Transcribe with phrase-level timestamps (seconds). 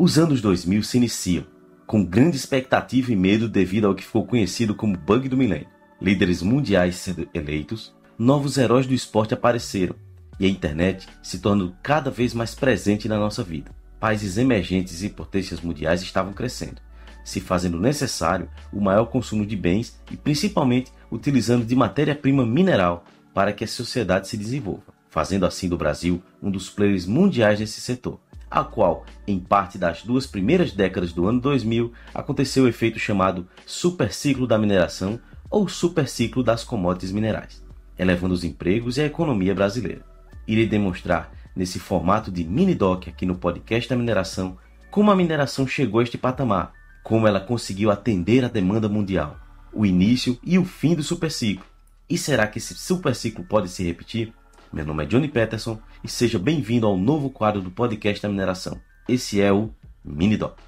[0.00, 1.44] Os anos 2000 se iniciam,
[1.84, 5.66] com grande expectativa e medo devido ao que ficou conhecido como bug do milênio.
[6.00, 9.96] Líderes mundiais sendo eleitos, novos heróis do esporte apareceram
[10.38, 13.72] e a internet se tornando cada vez mais presente na nossa vida.
[13.98, 16.80] Países emergentes e potências mundiais estavam crescendo,
[17.24, 23.52] se fazendo necessário o maior consumo de bens e principalmente utilizando de matéria-prima mineral para
[23.52, 28.20] que a sociedade se desenvolva, fazendo assim do Brasil um dos players mundiais nesse setor,
[28.50, 33.46] a qual, em parte das duas primeiras décadas do ano 2000, aconteceu o efeito chamado
[33.66, 37.64] superciclo da mineração ou superciclo das commodities minerais,
[37.98, 40.04] elevando os empregos e a economia brasileira.
[40.46, 44.56] Irei demonstrar nesse formato de mini doc aqui no podcast da mineração
[44.90, 46.72] como a mineração chegou a este patamar,
[47.02, 49.38] como ela conseguiu atender a demanda mundial,
[49.72, 51.64] o início e o fim do superciclo.
[52.08, 54.32] E será que esse superciclo pode se repetir?
[54.70, 58.78] Meu nome é Johnny Peterson e seja bem-vindo ao novo quadro do podcast da mineração.
[59.08, 59.70] Esse é o
[60.04, 60.58] Mini Doc.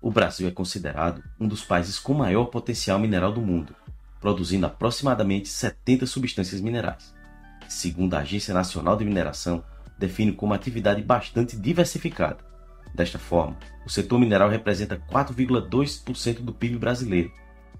[0.00, 3.72] O Brasil é considerado um dos países com maior potencial mineral do mundo,
[4.20, 7.14] produzindo aproximadamente 70 substâncias minerais.
[7.68, 9.62] Segundo a Agência Nacional de Mineração,
[9.96, 12.38] define como atividade bastante diversificada.
[12.92, 17.32] Desta forma, o setor mineral representa 4,2% do PIB brasileiro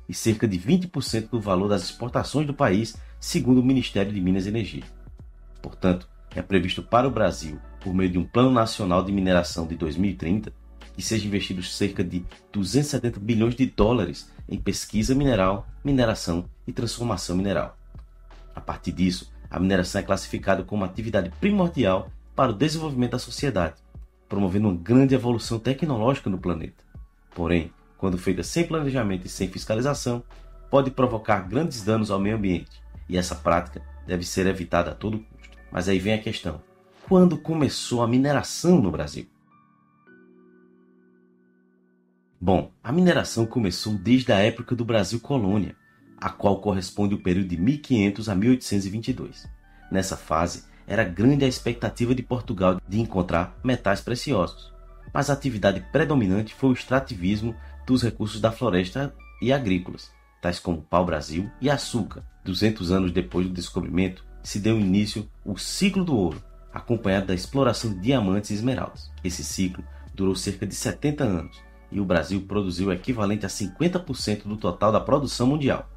[0.09, 4.47] e cerca de 20% do valor das exportações do país, segundo o Ministério de Minas
[4.47, 4.83] e Energia.
[5.63, 9.77] Portanto, é previsto para o Brasil, por meio de um Plano Nacional de Mineração de
[9.77, 10.53] 2030,
[10.93, 17.37] que seja investidos cerca de 270 bilhões de dólares em pesquisa mineral, mineração e transformação
[17.37, 17.79] mineral.
[18.57, 23.77] A partir disso, a mineração é classificada como atividade primordial para o desenvolvimento da sociedade,
[24.29, 26.83] promovendo uma grande evolução tecnológica no planeta.
[27.33, 30.25] Porém, quando feita sem planejamento e sem fiscalização,
[30.69, 32.82] pode provocar grandes danos ao meio ambiente,
[33.13, 35.59] e essa prática deve ser evitada a todo custo.
[35.71, 36.63] Mas aí vem a questão:
[37.07, 39.27] quando começou a mineração no Brasil?
[42.41, 45.77] Bom, a mineração começou desde a época do Brasil colônia,
[46.19, 49.47] a qual corresponde o período de 1500 a 1822.
[49.91, 54.73] Nessa fase, era grande a expectativa de Portugal de encontrar metais preciosos,
[55.13, 57.55] mas a atividade predominante foi o extrativismo
[57.87, 62.25] dos recursos da floresta e agrícolas, tais como pau-brasil e açúcar.
[62.45, 66.43] 200 anos depois do descobrimento, se deu início o ciclo do ouro,
[66.73, 69.11] acompanhado da exploração de diamantes e esmeraldas.
[69.23, 71.61] Esse ciclo durou cerca de 70 anos
[71.91, 75.89] e o Brasil produziu o equivalente a 50% do total da produção mundial,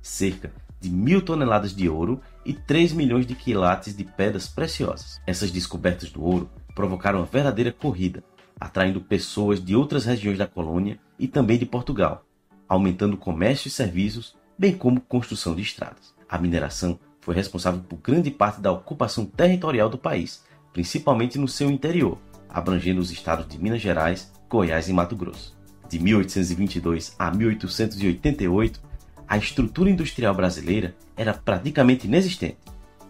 [0.00, 5.20] cerca de mil toneladas de ouro e 3 milhões de quilates de pedras preciosas.
[5.26, 8.22] Essas descobertas do ouro provocaram uma verdadeira corrida,
[8.58, 12.24] atraindo pessoas de outras regiões da colônia e também de Portugal,
[12.68, 16.14] aumentando o comércio e serviços, bem como construção de estradas.
[16.28, 21.68] A mineração foi responsável por grande parte da ocupação territorial do país, principalmente no seu
[21.68, 22.16] interior,
[22.48, 25.58] abrangendo os estados de Minas Gerais, Goiás e Mato Grosso.
[25.88, 28.80] De 1822 a 1888,
[29.26, 32.58] a estrutura industrial brasileira era praticamente inexistente,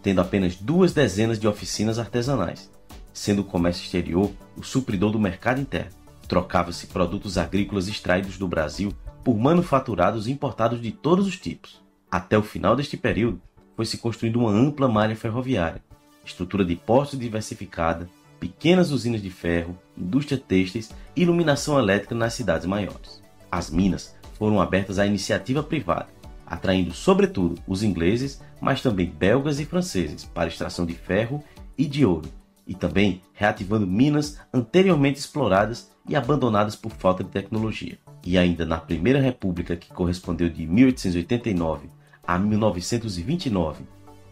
[0.02, 2.70] tendo apenas duas dezenas de oficinas artesanais,
[3.12, 5.92] sendo o comércio exterior o supridor do mercado interno.
[6.26, 8.90] Trocava-se produtos agrícolas extraídos do Brasil
[9.22, 11.80] por manufaturados importados de todos os tipos.
[12.10, 13.40] Até o final deste período,
[13.76, 15.82] foi se construindo uma ampla malha ferroviária,
[16.24, 22.66] estrutura de postos diversificada, pequenas usinas de ferro, indústria têxteis e iluminação elétrica nas cidades
[22.66, 23.22] maiores.
[23.50, 26.08] As minas foram abertas à iniciativa privada,
[26.46, 31.42] atraindo sobretudo os ingleses, mas também belgas e franceses para extração de ferro
[31.78, 32.28] e de ouro,
[32.66, 37.98] e também reativando minas anteriormente exploradas e abandonadas por falta de tecnologia.
[38.24, 41.88] E ainda na Primeira República, que correspondeu de 1889
[42.26, 43.84] a 1929,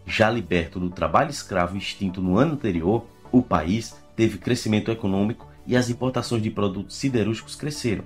[0.07, 5.77] já liberto do trabalho escravo extinto no ano anterior, o país teve crescimento econômico e
[5.77, 8.05] as importações de produtos siderúrgicos cresceram.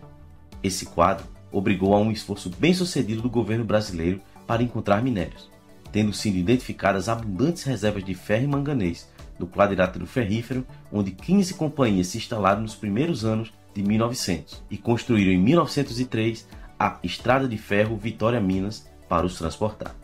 [0.63, 5.51] Esse quadro obrigou a um esforço bem sucedido do governo brasileiro para encontrar minérios,
[5.93, 9.09] tendo sido identificadas abundantes reservas de ferro e manganês
[9.39, 15.33] no quadrilátero ferrífero, onde 15 companhias se instalaram nos primeiros anos de 1900 e construíram
[15.33, 16.49] em 1903
[16.79, 19.95] a Estrada de Ferro Vitória Minas para os transportar.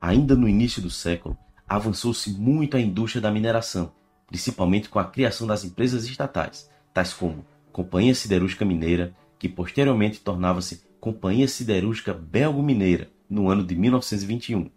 [0.00, 1.36] Ainda no início do século,
[1.68, 3.92] avançou-se muito a indústria da mineração,
[4.26, 10.82] principalmente com a criação das empresas estatais, tais como Companhia Siderúrgica Mineira, que posteriormente tornava-se
[11.00, 14.70] Companhia Siderúrgica Belgo-Mineira no ano de 1921,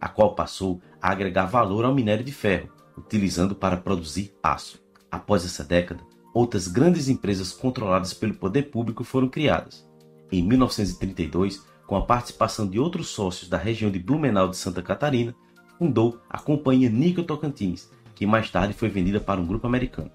[0.00, 4.81] a qual passou a agregar valor ao minério de ferro, utilizando para produzir aço.
[5.12, 9.86] Após essa década, outras grandes empresas controladas pelo poder público foram criadas.
[10.32, 15.34] Em 1932, com a participação de outros sócios da região de Blumenau de Santa Catarina,
[15.78, 20.10] fundou a Companhia Níquel Tocantins, que mais tarde foi vendida para um grupo americano.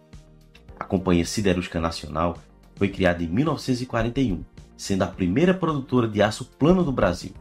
[0.80, 2.36] A Companhia Siderúrgica Nacional
[2.76, 4.44] foi criada em 1941,
[4.76, 7.34] sendo a primeira produtora de aço plano do Brasil,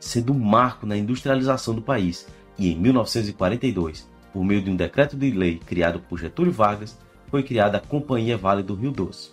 [0.00, 2.26] sendo um marco na industrialização do país,
[2.58, 6.98] e em 1942, por meio de um decreto de lei criado por Getúlio Vargas,
[7.28, 9.30] foi criada a Companhia Vale do Rio Doce.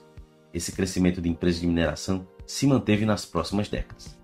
[0.54, 4.18] Esse crescimento de empresas de mineração se manteve nas próximas décadas.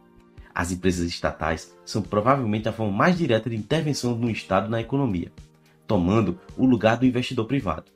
[0.53, 5.31] As empresas estatais são provavelmente a forma mais direta de intervenção do Estado na economia,
[5.85, 7.91] tomando o lugar do investidor privado.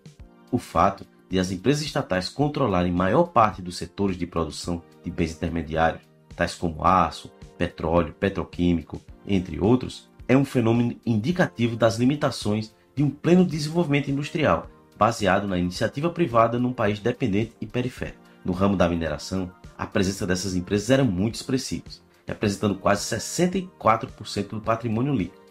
[0.51, 5.31] O fato de as empresas estatais controlarem maior parte dos setores de produção de bens
[5.31, 6.01] intermediários,
[6.35, 13.09] tais como aço, petróleo, petroquímico, entre outros, é um fenômeno indicativo das limitações de um
[13.09, 18.19] pleno desenvolvimento industrial, baseado na iniciativa privada num país dependente e periférico.
[18.45, 21.85] No ramo da mineração, a presença dessas empresas era muito expressiva,
[22.27, 25.41] representando quase 64% do patrimônio líquido.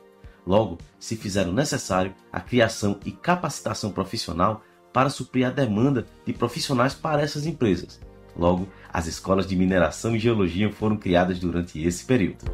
[0.46, 6.94] Logo, se fizeram necessário a criação e capacitação profissional para suprir a demanda de profissionais
[6.94, 8.00] para essas empresas.
[8.36, 12.44] Logo, as escolas de mineração e geologia foram criadas durante esse período.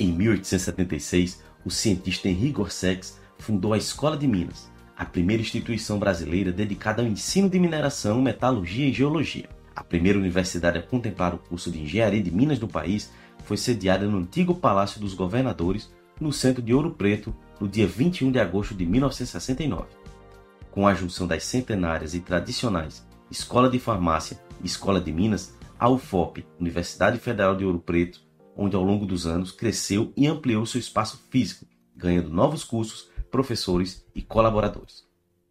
[0.00, 6.50] Em 1876, o cientista Henri Gorsex fundou a Escola de Minas, a primeira instituição brasileira
[6.50, 9.46] dedicada ao ensino de mineração, metalurgia e geologia.
[9.76, 13.12] A primeira universidade a contemplar o curso de engenharia de minas no país
[13.44, 18.32] foi sediada no antigo Palácio dos Governadores, no centro de Ouro Preto, no dia 21
[18.32, 19.84] de agosto de 1969.
[20.70, 25.90] Com a junção das centenárias e tradicionais Escola de Farmácia e Escola de Minas, a
[25.90, 28.29] UFOP, Universidade Federal de Ouro Preto,
[28.62, 31.64] onde ao longo dos anos cresceu e ampliou seu espaço físico,
[31.96, 35.06] ganhando novos cursos, professores e colaboradores.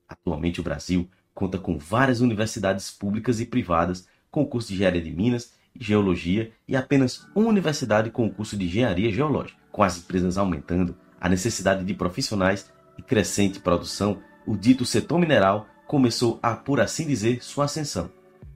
[0.07, 5.11] Atualmente o Brasil conta com várias universidades públicas e privadas com curso de Engenharia de
[5.11, 9.57] Minas e Geologia e apenas uma universidade com o curso de Engenharia Geológica.
[9.71, 15.67] Com as empresas aumentando, a necessidade de profissionais e crescente produção, o dito setor mineral
[15.88, 18.11] começou a, por assim dizer, sua ascensão,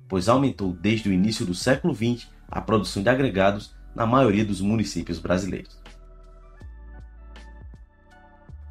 [0.08, 4.62] pois aumentou desde o início do século XX a produção de agregados na maioria dos
[4.62, 5.80] municípios brasileiros.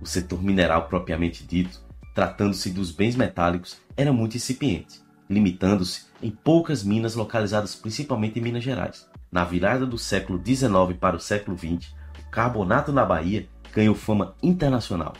[0.01, 1.81] O setor mineral propriamente dito,
[2.15, 8.65] tratando-se dos bens metálicos, era muito incipiente, limitando-se em poucas minas localizadas principalmente em Minas
[8.65, 9.09] Gerais.
[9.31, 14.35] Na virada do século XIX para o século XX, o carbonato na Bahia ganhou fama
[14.43, 15.15] internacional.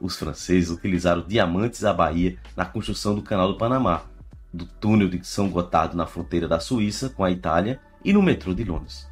[0.00, 4.02] Os franceses utilizaram diamantes da Bahia na construção do Canal do Panamá,
[4.52, 8.52] do túnel de São Gotardo na fronteira da Suíça com a Itália e no metrô
[8.52, 9.11] de Londres.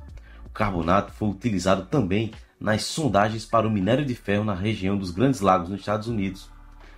[0.61, 5.41] Carbonato foi utilizado também nas sondagens para o minério de ferro na região dos Grandes
[5.41, 6.51] Lagos nos Estados Unidos,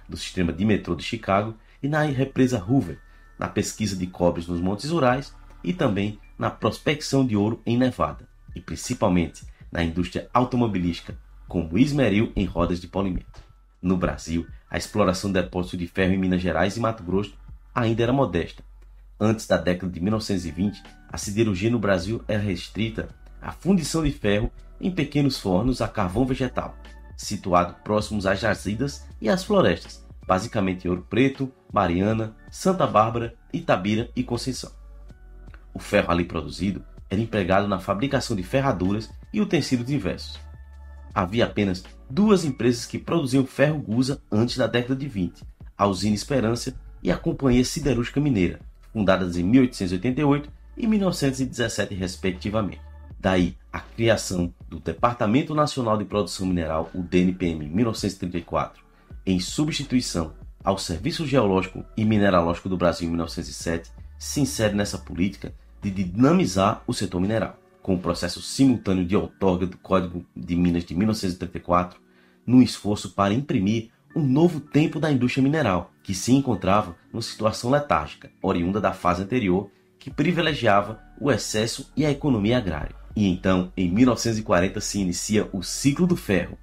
[0.09, 2.99] do sistema de metrô de Chicago e na represa Hoover,
[3.39, 5.33] na pesquisa de cobres nos Montes Urais
[5.63, 11.17] e também na prospecção de ouro em Nevada, e principalmente na indústria automobilística,
[11.47, 13.41] como esmeril em rodas de polimento.
[13.81, 17.39] No Brasil, a exploração de depósitos de ferro em Minas Gerais e Mato Grosso
[17.73, 18.65] ainda era modesta.
[19.21, 24.51] Antes da década de 1920, a siderurgia no Brasil era restrita à fundição de ferro
[24.81, 26.77] em pequenos fornos a carvão vegetal,
[27.17, 34.11] situado próximos às jazidas e às florestas, basicamente em Ouro Preto, Mariana, Santa Bárbara, Itabira
[34.15, 34.71] e Conceição.
[35.75, 40.41] O ferro ali produzido era empregado na fabricação de ferraduras e utensílios diversos.
[41.15, 45.43] Havia apenas duas empresas que produziam ferro gusa antes da década de 20,
[45.77, 48.61] a Usina Esperança e a Companhia Siderúrgica Mineira,
[48.93, 52.92] fundadas em 1888 e 1917 respectivamente.
[53.23, 58.83] Daí a criação do Departamento Nacional de Produção Mineral, o DNPM, em 1934,
[59.25, 65.55] em substituição ao Serviço Geológico e Mineralógico do Brasil em 1907, se insere nessa política
[65.81, 70.85] de dinamizar o setor mineral, com o processo simultâneo de outorga do Código de Minas
[70.85, 72.01] de 1934,
[72.45, 77.71] num esforço para imprimir um novo tempo da indústria mineral, que se encontrava numa situação
[77.71, 83.02] letárgica, oriunda da fase anterior, que privilegiava o excesso e a economia agrária.
[83.15, 86.59] E então, em 1940, se inicia o ciclo do ferro.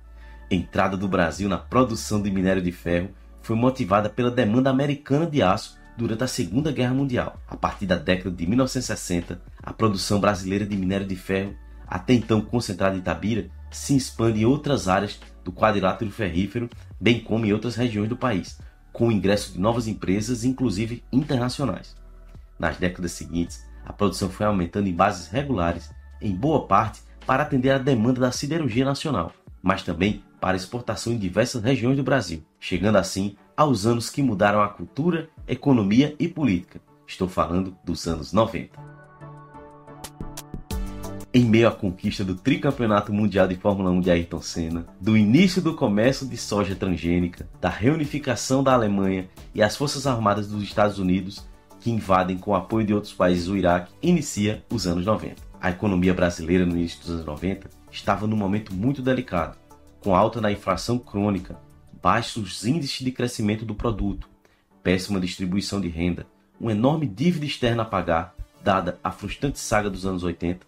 [0.52, 3.10] A entrada do Brasil na produção de minério de ferro
[3.42, 7.40] foi motivada pela demanda americana de aço durante a Segunda Guerra Mundial.
[7.48, 11.54] A partir da década de 1960, a produção brasileira de minério de ferro,
[11.88, 17.46] até então concentrada em Itabira, se expande em outras áreas do quadrilátero ferrífero, bem como
[17.46, 18.60] em outras regiões do país,
[18.92, 21.96] com o ingresso de novas empresas, inclusive internacionais.
[22.58, 25.92] Nas décadas seguintes, a produção foi aumentando em bases regulares
[26.22, 31.18] em boa parte para atender à demanda da siderurgia nacional, mas também para exportação em
[31.18, 36.82] diversas regiões do Brasil, chegando assim aos anos que mudaram a cultura, economia e política.
[37.06, 38.90] Estou falando dos anos 90.
[41.32, 45.62] em meio à conquista do tricampeonato mundial de Fórmula 1 de Ayrton Senna, do início
[45.62, 50.98] do comércio de soja transgênica, da reunificação da Alemanha e as Forças Armadas dos Estados
[50.98, 51.48] Unidos,
[51.80, 55.49] que invadem com o apoio de outros países o Iraque, inicia os anos 90.
[55.62, 59.58] A economia brasileira no início dos anos 90 estava num momento muito delicado,
[60.00, 61.60] com alta na inflação crônica,
[62.02, 64.30] baixos índices de crescimento do produto,
[64.82, 66.26] péssima distribuição de renda,
[66.58, 70.66] uma enorme dívida externa a pagar, dada a frustrante saga dos anos 80,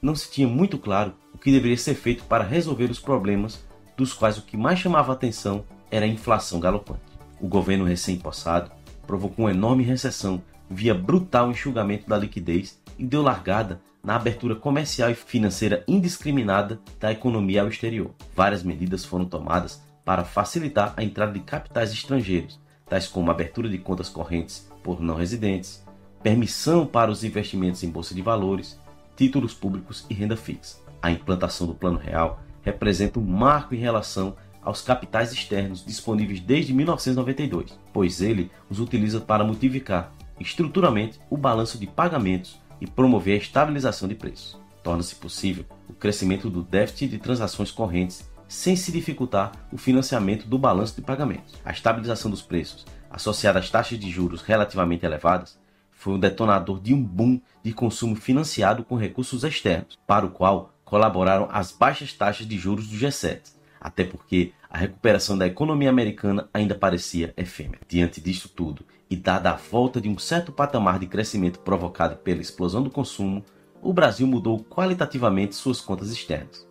[0.00, 3.64] não se tinha muito claro o que deveria ser feito para resolver os problemas,
[3.96, 7.00] dos quais o que mais chamava atenção era a inflação galopante.
[7.40, 8.72] O governo recém-possado
[9.06, 15.10] provocou uma enorme recessão via brutal enxugamento da liquidez e deu largada na abertura comercial
[15.10, 18.10] e financeira indiscriminada da economia ao exterior.
[18.34, 23.78] Várias medidas foram tomadas para facilitar a entrada de capitais estrangeiros, tais como abertura de
[23.78, 25.84] contas correntes por não residentes,
[26.22, 28.78] permissão para os investimentos em bolsa de valores,
[29.16, 30.78] títulos públicos e renda fixa.
[31.00, 36.72] A implantação do Plano Real representa um marco em relação aos capitais externos disponíveis desde
[36.72, 43.42] 1992, pois ele os utiliza para modificar estruturalmente o balanço de pagamentos e promover a
[43.42, 44.58] estabilização de preços.
[44.82, 50.58] Torna-se possível o crescimento do déficit de transações correntes sem se dificultar o financiamento do
[50.58, 51.54] balanço de pagamentos.
[51.64, 55.56] A estabilização dos preços, associada às taxas de juros relativamente elevadas,
[55.92, 60.74] foi o detonador de um boom de consumo financiado com recursos externos, para o qual
[60.84, 66.48] colaboraram as baixas taxas de juros do G7, até porque a recuperação da economia americana
[66.52, 67.82] ainda parecia efêmera.
[67.88, 72.40] Diante disto tudo, e dada a volta de um certo patamar de crescimento provocado pela
[72.40, 73.44] explosão do consumo,
[73.82, 76.66] o Brasil mudou qualitativamente suas contas externas.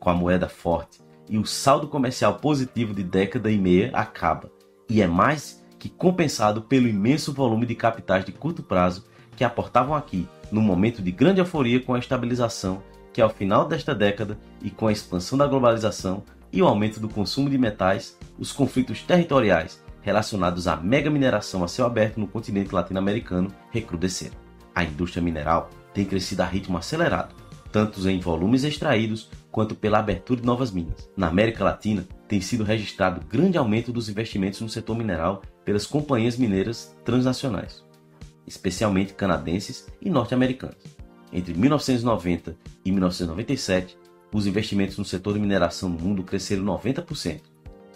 [0.00, 4.50] Com a moeda forte e o saldo comercial positivo de década e meia acaba,
[4.88, 9.04] e é mais que compensado pelo imenso volume de capitais de curto prazo
[9.36, 12.82] que aportavam aqui, num momento de grande euforia com a estabilização
[13.12, 17.08] que ao final desta década e com a expansão da globalização e o aumento do
[17.10, 22.74] consumo de metais, os conflitos territoriais relacionados à mega mineração a céu aberto no continente
[22.74, 24.36] latino-americano recrudesceram.
[24.74, 27.34] A indústria mineral tem crescido a ritmo acelerado,
[27.70, 31.10] tanto em volumes extraídos quanto pela abertura de novas minas.
[31.16, 36.36] Na América Latina, tem sido registrado grande aumento dos investimentos no setor mineral pelas companhias
[36.36, 37.84] mineiras transnacionais,
[38.46, 40.78] especialmente canadenses e norte-americanas.
[41.32, 43.96] Entre 1990 e 1997,
[44.32, 47.40] os investimentos no setor de mineração no mundo cresceram 90%,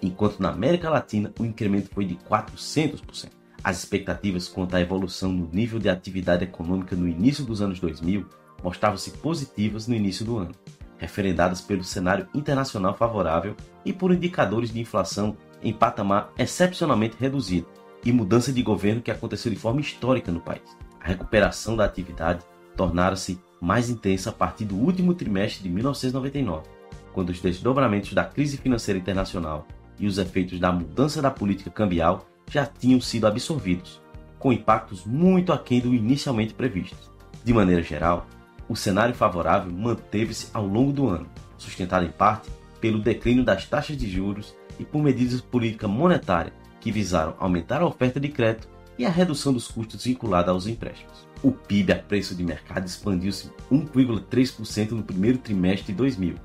[0.03, 3.31] enquanto na América Latina o incremento foi de 400%.
[3.63, 8.27] As expectativas quanto à evolução no nível de atividade econômica no início dos anos 2000
[8.63, 10.55] mostravam-se positivas no início do ano,
[10.99, 17.67] referendadas pelo cenário internacional favorável e por indicadores de inflação em patamar excepcionalmente reduzido
[18.05, 20.63] e mudança de governo que aconteceu de forma histórica no país.
[21.01, 22.45] A recuperação da atividade
[22.77, 26.69] tornara-se mais intensa a partir do último trimestre de 1999,
[27.13, 29.67] quando os desdobramentos da crise financeira internacional
[29.99, 34.01] e os efeitos da mudança da política cambial já tinham sido absorvidos,
[34.39, 37.11] com impactos muito aquém do inicialmente previsto.
[37.45, 38.27] De maneira geral,
[38.69, 42.51] o cenário favorável manteve-se ao longo do ano, sustentado em parte
[42.81, 47.81] pelo declínio das taxas de juros e por medidas de política monetária que visaram aumentar
[47.81, 51.27] a oferta de crédito e a redução dos custos vinculados aos empréstimos.
[51.43, 56.37] O PIB a preço de mercado expandiu-se 1,3% no primeiro trimestre de 2000.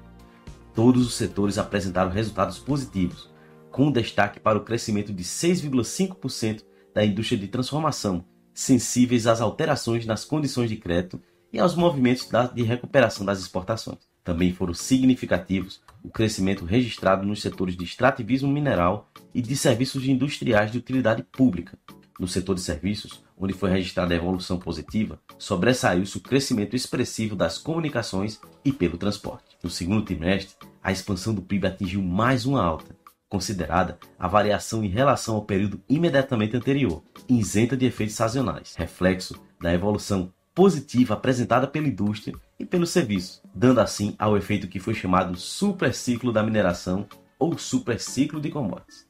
[0.74, 3.30] Todos os setores apresentaram resultados positivos,
[3.72, 6.64] com destaque para o crescimento de 6,5%
[6.94, 11.22] da indústria de transformação, sensíveis às alterações nas condições de crédito
[11.54, 14.00] e aos movimentos de recuperação das exportações.
[14.24, 20.72] Também foram significativos o crescimento registrado nos setores de extrativismo mineral e de serviços industriais
[20.72, 21.78] de utilidade pública.
[22.20, 27.58] No setor de serviços, onde foi registrada a evolução positiva, sobressaiu-se o crescimento expressivo das
[27.58, 29.58] comunicações e pelo transporte.
[29.64, 32.96] No segundo trimestre, a expansão do PIB atingiu mais uma alta,
[33.32, 39.74] considerada a variação em relação ao período imediatamente anterior, isenta de efeitos sazonais, reflexo da
[39.74, 45.38] evolução positiva apresentada pela indústria e pelo serviço, dando assim ao efeito que foi chamado
[45.38, 47.08] superciclo da mineração
[47.40, 49.10] ou superciclo de commodities.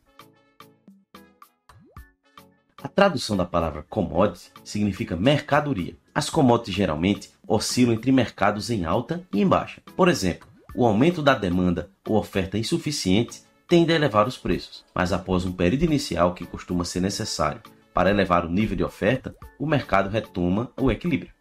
[2.83, 5.97] A tradução da palavra commodity significa mercadoria.
[6.13, 9.81] As commodities geralmente oscilam entre mercados em alta e em baixa.
[9.95, 15.13] Por exemplo, o aumento da demanda ou oferta insuficiente tende a elevar os preços, mas
[15.13, 17.61] após um período inicial que costuma ser necessário
[17.93, 21.31] para elevar o nível de oferta, o mercado retoma o equilíbrio.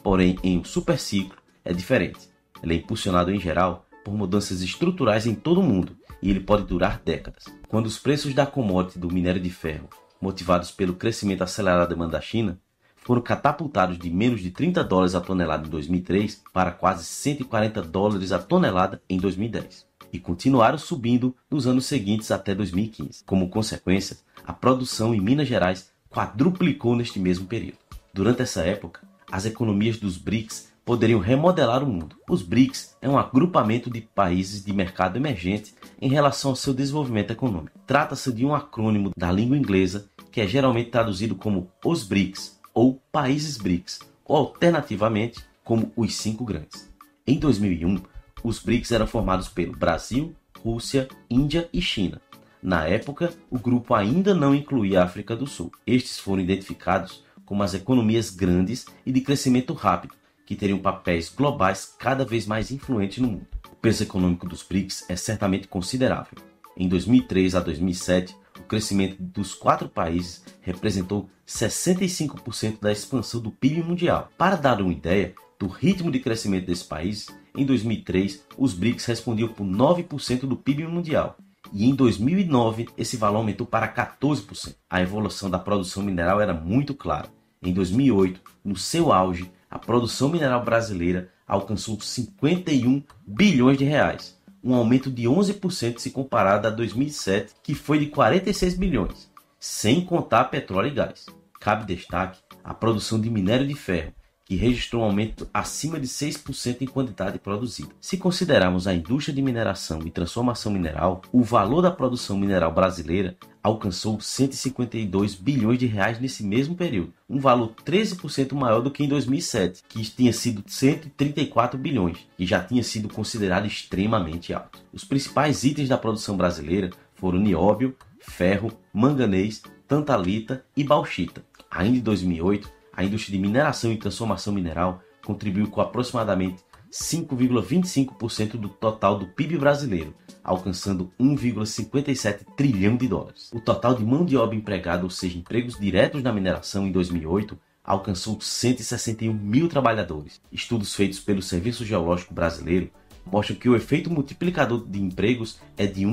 [0.00, 2.30] Porém, em um superciclo é diferente.
[2.62, 6.62] Ele é impulsionado em geral por mudanças estruturais em todo o mundo e ele pode
[6.62, 7.46] durar décadas.
[7.66, 9.88] Quando os preços da commodity do minério de ferro,
[10.20, 12.60] motivados pelo crescimento acelerado da demanda da China,
[12.94, 18.30] foram catapultados de menos de 30 dólares a tonelada em 2003 para quase 140 dólares
[18.30, 23.24] a tonelada em 2010 e continuaram subindo nos anos seguintes até 2015.
[23.24, 27.78] Como consequência, a produção em Minas Gerais quadruplicou neste mesmo período.
[28.12, 32.16] Durante essa época, as economias dos BRICS poderiam remodelar o mundo.
[32.30, 37.32] Os BRICS é um agrupamento de países de mercado emergente em relação ao seu desenvolvimento
[37.32, 37.76] econômico.
[37.86, 43.02] Trata-se de um acrônimo da língua inglesa que é geralmente traduzido como os BRICS ou
[43.10, 46.92] países BRICS, ou alternativamente como os cinco grandes.
[47.26, 48.00] Em 2001,
[48.46, 52.20] os BRICS eram formados pelo Brasil, Rússia, Índia e China.
[52.62, 55.72] Na época, o grupo ainda não incluía a África do Sul.
[55.84, 61.92] Estes foram identificados como as economias grandes e de crescimento rápido, que teriam papéis globais
[61.98, 63.48] cada vez mais influentes no mundo.
[63.68, 66.38] O peso econômico dos BRICS é certamente considerável.
[66.76, 73.82] Em 2003 a 2007, o crescimento dos quatro países representou 65% da expansão do PIB
[73.82, 74.30] mundial.
[74.38, 77.26] Para dar uma ideia do ritmo de crescimento desse país,
[77.56, 81.36] em 2003 os BRICS respondiam por 9% do PIB mundial.
[81.72, 84.74] E em 2009 esse valor aumentou para 14%.
[84.88, 87.28] A evolução da produção mineral era muito clara.
[87.62, 94.74] Em 2008, no seu auge, a produção mineral brasileira alcançou 51 bilhões de reais, um
[94.74, 100.88] aumento de 11% se comparado a 2007, que foi de 46 bilhões, sem contar petróleo
[100.88, 101.26] e gás.
[101.60, 104.12] Cabe destaque a produção de minério de ferro,
[104.46, 107.90] que registrou um aumento acima de 6% em quantidade produzida.
[108.00, 113.36] Se considerarmos a indústria de mineração e transformação mineral, o valor da produção mineral brasileira
[113.60, 119.08] alcançou 152 bilhões de reais nesse mesmo período, um valor 13% maior do que em
[119.08, 124.78] 2007, que tinha sido 134 bilhões, e já tinha sido considerado extremamente alto.
[124.92, 131.44] Os principais itens da produção brasileira foram nióbio, ferro, manganês, tantalita e bauxita.
[131.68, 138.68] Ainda em 2008, a indústria de mineração e transformação mineral contribuiu com aproximadamente 5,25% do
[138.68, 143.50] total do PIB brasileiro, alcançando 1,57 trilhão de dólares.
[143.52, 147.58] O total de mão de obra empregada, ou seja, empregos diretos na mineração em 2008,
[147.84, 150.40] alcançou 161 mil trabalhadores.
[150.50, 152.90] Estudos feitos pelo Serviço Geológico Brasileiro
[153.24, 156.06] mostram que o efeito multiplicador de empregos é de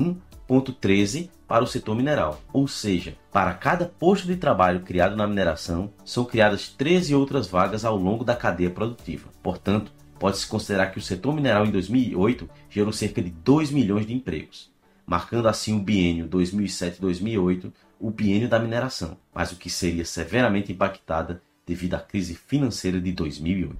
[0.48, 5.92] 1,13 para o setor mineral, ou seja, para cada posto de trabalho criado na mineração,
[6.04, 9.28] são criadas 13 outras vagas ao longo da cadeia produtiva.
[9.42, 14.14] Portanto, Pode-se considerar que o setor mineral em 2008 gerou cerca de 2 milhões de
[14.14, 14.72] empregos,
[15.04, 21.42] marcando assim o biênio 2007-2008, o biênio da mineração, mas o que seria severamente impactada
[21.66, 23.76] devido à crise financeira de 2008.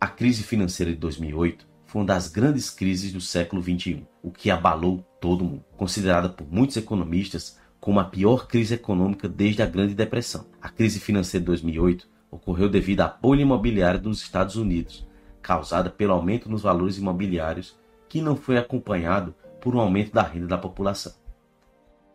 [0.00, 4.50] A crise financeira de 2008 foi uma das grandes crises do século XXI, o que
[4.50, 9.94] abalou todo mundo, considerada por muitos economistas como a pior crise econômica desde a Grande
[9.94, 10.44] Depressão.
[10.60, 15.06] A crise financeira de 2008 ocorreu devido à bolha imobiliária dos Estados Unidos,
[15.40, 17.74] causada pelo aumento nos valores imobiliários,
[18.10, 21.14] que não foi acompanhado por um aumento da renda da população.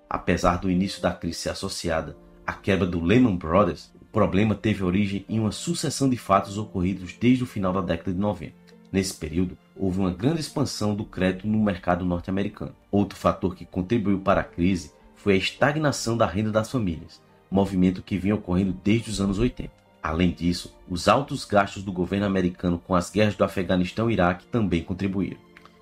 [0.08, 2.16] Apesar do início da crise ser associada
[2.46, 7.16] à quebra do Lehman Brothers, o problema teve origem em uma sucessão de fatos ocorridos
[7.20, 8.61] desde o final da década de 90.
[8.92, 12.76] Nesse período, houve uma grande expansão do crédito no mercado norte-americano.
[12.92, 18.02] Outro fator que contribuiu para a crise foi a estagnação da renda das famílias, movimento
[18.02, 19.72] que vinha ocorrendo desde os anos 80.
[20.04, 24.48] Além disso, os altos gastos do governo americano com as guerras do Afeganistão e Iraque
[24.48, 25.38] também contribuíram.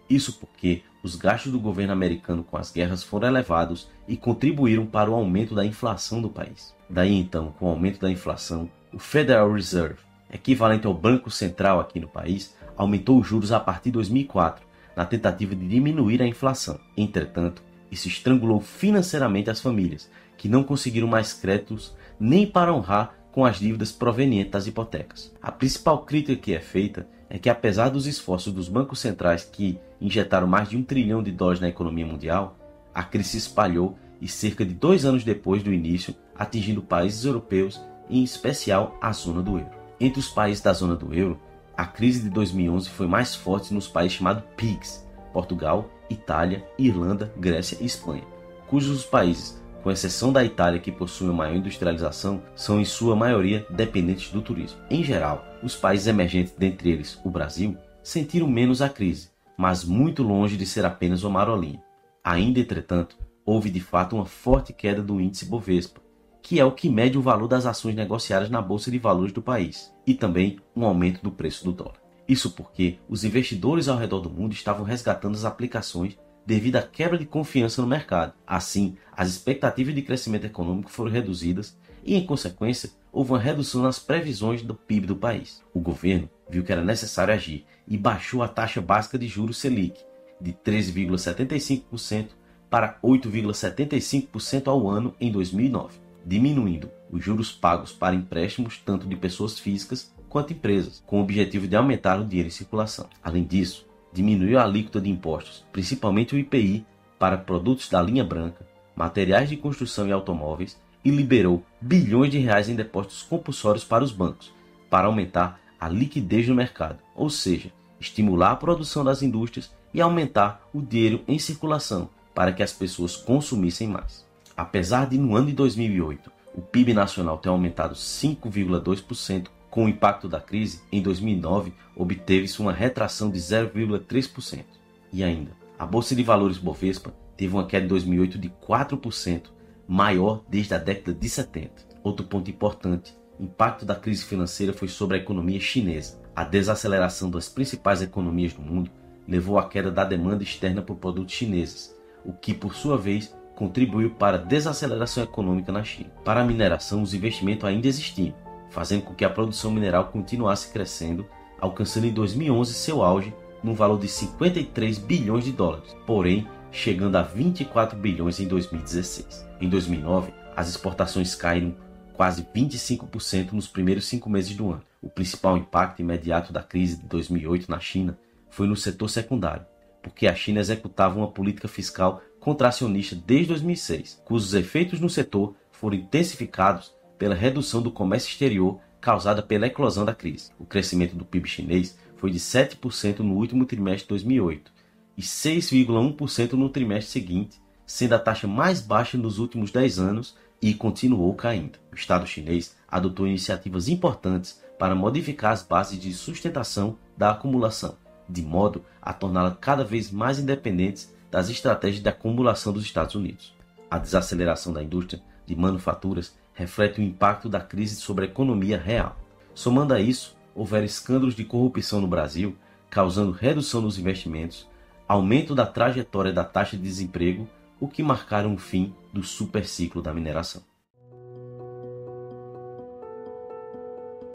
[0.10, 5.10] Isso porque os gastos do governo americano com as guerras foram elevados e contribuíram para
[5.10, 6.76] o aumento da inflação do país.
[6.90, 10.00] Daí então, com o aumento da inflação, o Federal Reserve,
[10.32, 14.66] equivalente ao Banco Central aqui no país, aumentou os juros a partir de 2004,
[14.96, 16.80] na tentativa de diminuir a inflação.
[16.96, 17.62] Entretanto,
[17.92, 23.60] isso estrangulou financeiramente as famílias, que não conseguiram mais créditos nem para honrar com as
[23.60, 25.30] dívidas provenientes das hipotecas.
[25.42, 29.78] A principal crítica que é feita é que, apesar dos esforços dos bancos centrais que
[30.00, 32.58] injetaram mais de um trilhão de dólares na economia mundial,
[32.96, 37.80] a crise se espalhou e, cerca de dois anos depois do início, atingindo países europeus
[38.10, 39.70] em especial, a zona do euro.
[40.00, 41.40] Entre os países da zona do euro,
[41.80, 47.78] a crise de 2011 foi mais forte nos países chamados PIGS Portugal, Itália, Irlanda, Grécia
[47.80, 48.26] e Espanha,
[48.68, 53.66] cujos países com exceção da Itália, que possui uma maior industrialização, são em sua maioria
[53.70, 54.78] dependentes do turismo.
[54.90, 60.22] Em geral, os países emergentes, dentre eles o Brasil, sentiram menos a crise, mas muito
[60.22, 61.82] longe de ser apenas uma marolinha.
[62.22, 65.99] Ainda, entretanto, houve de fato uma forte queda do índice Bovespa,
[66.42, 69.42] que é o que mede o valor das ações negociadas na bolsa de valores do
[69.42, 72.02] país, e também um aumento do preço do dólar.
[72.28, 77.18] Isso porque os investidores ao redor do mundo estavam resgatando as aplicações devido à quebra
[77.18, 78.34] de confiança no mercado.
[78.46, 84.00] Assim, as expectativas de crescimento econômico foram reduzidas e, em consequência, houve uma redução nas
[84.00, 85.64] previsões do PIB do país.
[85.74, 90.00] O governo viu que era necessário agir e baixou a taxa básica de juros Selic
[90.40, 92.30] de 13,75%
[92.70, 99.58] para 8,75% ao ano em 2009, diminuindo os juros pagos para empréstimos tanto de pessoas
[99.58, 103.08] físicas quanto empresas, com o objetivo de aumentar o dinheiro em circulação.
[103.24, 106.86] Além disso, diminuiu a alíquota de impostos, principalmente o IPI,
[107.18, 112.70] para produtos da linha branca, materiais de construção e automóveis e liberou bilhões de reais
[112.70, 114.54] em depósitos compulsórios para os bancos,
[114.90, 120.68] para aumentar a liquidez no mercado, ou seja, estimular a produção das indústrias e aumentar
[120.74, 124.29] o dinheiro em circulação para que as pessoas consumissem mais.
[124.60, 130.28] Apesar de no ano de 2008 o PIB nacional ter aumentado 5,2% com o impacto
[130.28, 134.66] da crise, em 2009 obteve-se uma retração de 0,3%.
[135.14, 139.44] E ainda, a bolsa de valores Bovespa teve uma queda em 2008 de 4%,
[139.88, 141.72] maior desde a década de 70.
[142.04, 146.20] Outro ponto importante, impacto da crise financeira foi sobre a economia chinesa.
[146.36, 148.92] A desaceleração das principais economias do mundo
[149.26, 151.96] levou à queda da demanda externa por produtos chineses,
[152.26, 156.10] o que, por sua vez, contribuiu para a desaceleração econômica na China.
[156.24, 158.34] Para a mineração, os investimentos ainda existiam,
[158.70, 161.28] fazendo com que a produção mineral continuasse crescendo,
[161.60, 167.22] alcançando em 2011 seu auge num valor de 53 bilhões de dólares, porém chegando a
[167.22, 169.46] 24 bilhões em 2016.
[169.60, 171.76] Em 2009, as exportações caíram
[172.14, 174.84] quase 25% nos primeiros cinco meses do ano.
[175.02, 178.18] O principal impacto imediato da crise de 2008 na China
[178.50, 179.66] foi no setor secundário,
[180.02, 185.98] porque a China executava uma política fiscal contracionista desde 2006, cujos efeitos no setor foram
[185.98, 190.52] intensificados pela redução do comércio exterior causada pela eclosão da crise.
[190.60, 194.72] O crescimento do PIB chinês foi de 7% no último trimestre de 2008
[195.18, 200.74] e 6,1% no trimestre seguinte, sendo a taxa mais baixa nos últimos 10 anos e
[200.74, 201.80] continuou caindo.
[201.92, 207.98] O Estado chinês adotou iniciativas importantes para modificar as bases de sustentação da acumulação,
[208.30, 213.54] de modo a torná-la cada vez mais independentes das estratégias de acumulação dos Estados Unidos.
[213.90, 219.18] A desaceleração da indústria de manufaturas reflete o impacto da crise sobre a economia real.
[219.54, 222.56] Somando a isso, houveram escândalos de corrupção no Brasil,
[222.90, 224.68] causando redução nos investimentos,
[225.08, 227.48] aumento da trajetória da taxa de desemprego,
[227.80, 230.62] o que marcaram o fim do superciclo da mineração.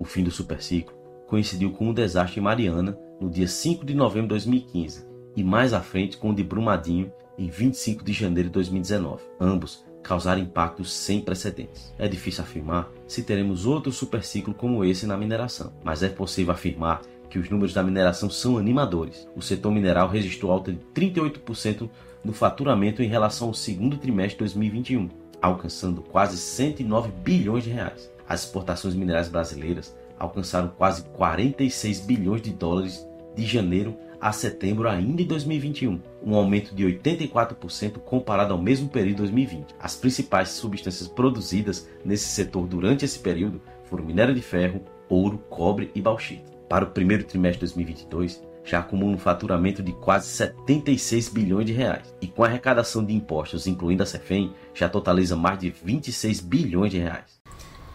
[0.00, 0.94] O fim do superciclo
[1.28, 5.72] coincidiu com o desastre em Mariana no dia 5 de novembro de 2015 e mais
[5.72, 9.22] à frente com o de Brumadinho em 25 de janeiro de 2019.
[9.40, 11.92] Ambos causaram impactos sem precedentes.
[11.98, 17.00] É difícil afirmar se teremos outro superciclo como esse na mineração, mas é possível afirmar
[17.28, 19.26] que os números da mineração são animadores.
[19.34, 21.88] O setor mineral registrou alta de 38%
[22.22, 25.08] no faturamento em relação ao segundo trimestre de 2021,
[25.42, 28.10] alcançando quase 109 bilhões de reais.
[28.28, 35.22] As exportações minerais brasileiras alcançaram quase 46 bilhões de dólares de janeiro a setembro ainda
[35.22, 39.74] em 2021, um aumento de 84% comparado ao mesmo período de 2020.
[39.78, 45.90] As principais substâncias produzidas nesse setor durante esse período foram minério de ferro, ouro, cobre
[45.94, 46.52] e bauxita.
[46.68, 51.72] Para o primeiro trimestre de 2022, já acumula um faturamento de quase 76 bilhões de
[51.72, 52.14] reais.
[52.20, 56.90] E com a arrecadação de impostos, incluindo a CEFEM, já totaliza mais de 26 bilhões
[56.90, 57.40] de reais.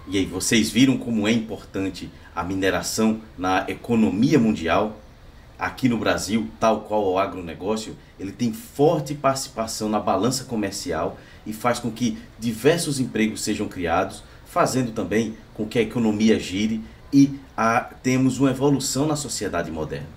[0.08, 4.97] E aí, vocês viram como é importante a mineração na economia mundial?
[5.60, 11.52] Aqui no Brasil, tal qual o agronegócio, ele tem forte participação na balança comercial e
[11.52, 17.38] faz com que diversos empregos sejam criados, fazendo também com que a economia gire e
[17.58, 20.08] a, temos uma evolução na sociedade moderna.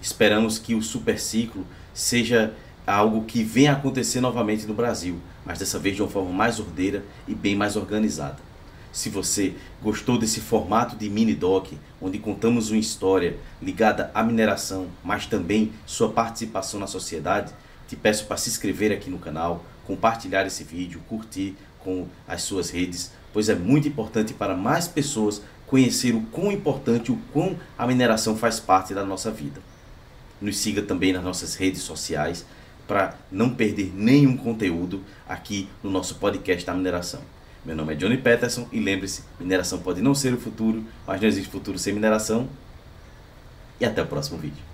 [0.00, 2.54] Esperamos que o superciclo seja
[2.86, 6.58] algo que venha a acontecer novamente no Brasil, mas dessa vez de uma forma mais
[6.58, 8.47] ordeira e bem mais organizada.
[8.92, 14.88] Se você gostou desse formato de mini doc, onde contamos uma história ligada à mineração,
[15.04, 17.52] mas também sua participação na sociedade,
[17.86, 22.70] te peço para se inscrever aqui no canal, compartilhar esse vídeo, curtir com as suas
[22.70, 27.86] redes, pois é muito importante para mais pessoas conhecer o quão importante, o quão a
[27.86, 29.60] mineração faz parte da nossa vida.
[30.40, 32.44] Nos siga também nas nossas redes sociais
[32.86, 37.20] para não perder nenhum conteúdo aqui no nosso podcast da mineração.
[37.64, 41.28] Meu nome é Johnny Peterson e lembre-se, mineração pode não ser o futuro, mas não
[41.28, 42.48] existe futuro sem mineração.
[43.80, 44.67] E até o próximo vídeo.